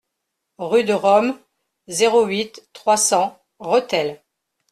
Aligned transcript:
Rue 0.57 0.83
de 0.83 0.93
Rome, 0.95 1.37
zéro 1.87 2.25
huit, 2.25 2.67
trois 2.73 2.97
cents 2.97 3.39
Rethel 3.59 4.19